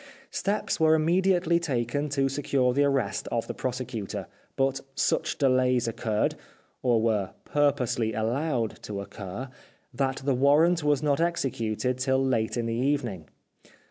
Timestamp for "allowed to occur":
8.11-9.47